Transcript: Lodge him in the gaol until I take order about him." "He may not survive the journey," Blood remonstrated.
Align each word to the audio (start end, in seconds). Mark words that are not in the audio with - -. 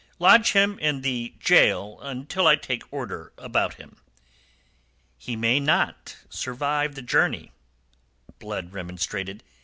Lodge 0.17 0.53
him 0.53 0.79
in 0.79 1.01
the 1.01 1.35
gaol 1.47 2.01
until 2.01 2.47
I 2.47 2.55
take 2.55 2.91
order 2.91 3.33
about 3.37 3.75
him." 3.75 3.97
"He 5.15 5.35
may 5.35 5.59
not 5.59 6.17
survive 6.27 6.95
the 6.95 7.03
journey," 7.03 7.51
Blood 8.39 8.73
remonstrated. 8.73 9.43